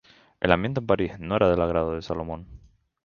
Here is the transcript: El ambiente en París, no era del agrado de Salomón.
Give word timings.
El 0.39 0.51
ambiente 0.51 0.79
en 0.79 0.87
París, 0.87 1.11
no 1.19 1.35
era 1.35 1.47
del 1.51 1.61
agrado 1.61 1.93
de 1.93 2.01
Salomón. 2.01 2.47